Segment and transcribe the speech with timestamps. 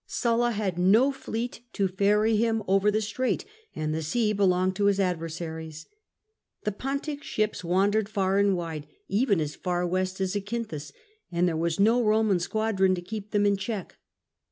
[0.07, 4.85] Sulla had no fleet to ferry him over the strait, and the sea belonged to
[4.85, 5.85] his adversaries.
[6.63, 10.91] The Pontic ships wandered far and wide, even as far west as ZacynthuS;
[11.31, 13.95] and there was no Koman squadron to keep them in check.